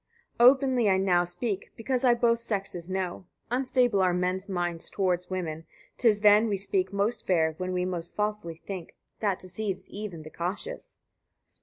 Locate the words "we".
6.49-6.57, 7.71-7.85